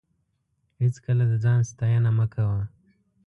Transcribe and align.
هېڅکله 0.81 1.23
د 1.31 1.33
ځان 1.43 1.59
ستاینه 1.71 2.11
مه 2.17 2.25
کوه. 2.33 2.61